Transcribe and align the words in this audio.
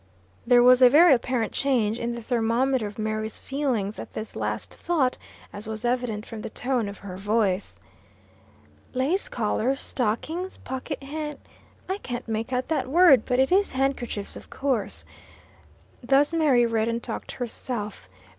There 0.47 0.63
was 0.63 0.81
a 0.81 0.89
very 0.89 1.13
apparent 1.13 1.51
change 1.51 1.99
in 1.99 2.15
the 2.15 2.23
thermometer 2.23 2.87
of 2.87 2.97
Mary's 2.97 3.37
feelings 3.37 3.99
at 3.99 4.13
this 4.13 4.35
last 4.35 4.73
thought, 4.73 5.15
as 5.53 5.67
was 5.67 5.85
evident 5.85 6.25
from 6.25 6.41
the 6.41 6.49
tone 6.49 6.89
of 6.89 6.97
her 6.97 7.17
voice. 7.17 7.77
"Lace 8.95 9.29
collars 9.29 9.79
stockings 9.79 10.57
pocket 10.57 11.03
han. 11.03 11.37
I 11.87 11.99
can't 11.99 12.27
make 12.27 12.51
out 12.51 12.67
that 12.69 12.87
word, 12.87 13.25
but 13.25 13.37
it 13.37 13.51
is 13.51 13.73
handkerchiefs, 13.73 14.35
of 14.35 14.49
course," 14.49 15.05
thus 16.01 16.33
Mary 16.33 16.65
read 16.65 16.87
and 16.89 17.03
talked 17.03 17.27
to 17.27 17.37
herself. 17.37 18.09